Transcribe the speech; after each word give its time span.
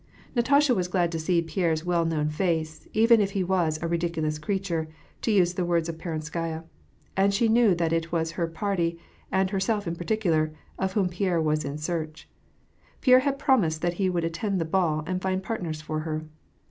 Natasha 0.35 0.73
was 0.73 0.87
glad 0.87 1.11
to 1.11 1.19
see 1.19 1.43
Pierre's 1.43 1.85
well 1.85 2.05
known 2.05 2.27
face, 2.27 2.87
even 2.91 3.21
if 3.21 3.33
he 3.37 3.43
was" 3.43 3.77
a 3.83 3.87
ridicidous 3.87 4.41
creature," 4.41 4.87
to 5.21 5.31
use 5.31 5.53
the 5.53 5.63
words 5.63 5.87
of 5.87 5.99
Peronskaya; 5.99 6.63
and 7.15 7.31
she 7.31 7.47
knew 7.47 7.75
that 7.75 7.93
it 7.93 8.11
was 8.11 8.31
her 8.31 8.47
party, 8.47 8.97
and 9.31 9.51
herself 9.51 9.85
in 9.85 9.95
particular, 9.95 10.53
of 10.79 10.93
whom 10.93 11.07
Pierre 11.07 11.39
was 11.39 11.63
in 11.63 11.77
search. 11.77 12.27
Pierre 13.01 13.19
had 13.19 13.37
promised 13.37 13.83
that 13.83 13.93
he 14.01 14.09
would 14.09 14.23
attend 14.23 14.59
the 14.59 14.65
ball 14.65 15.03
and 15.05 15.21
find 15.21 15.43
partners 15.43 15.81
for 15.83 15.99
her. 15.99 16.25